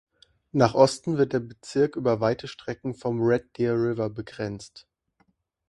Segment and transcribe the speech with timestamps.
[0.51, 4.87] Nach Osten wird der Bezirk über weite Strecken vom Red Deer River begrenzt.